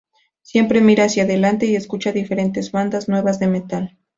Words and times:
Siempre 0.41 0.81
mira 0.81 1.03
hacia 1.03 1.25
adelante 1.25 1.67
y 1.67 1.75
escucha 1.75 2.11
diferentes 2.11 2.71
bandas 2.71 3.07
nuevas 3.07 3.37
de 3.37 3.45
metal. 3.47 3.97